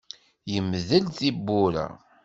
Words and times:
Yemdel 0.51 1.05
tiwwura. 1.17 1.85